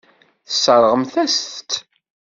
[0.47, 1.71] Tesseṛɣemt-as-tt.